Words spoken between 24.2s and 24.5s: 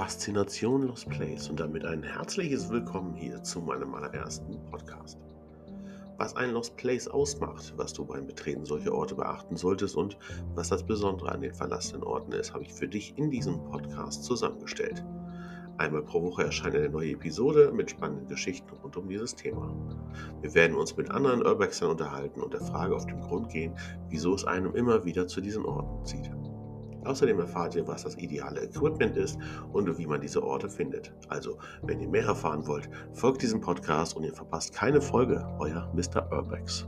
es